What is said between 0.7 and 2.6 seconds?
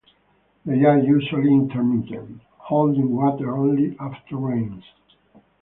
are usually intermittent,